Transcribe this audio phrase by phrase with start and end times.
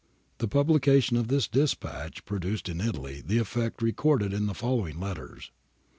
[0.39, 5.51] The publication of this dispatch produced in Italy the effect recorded in the following letters.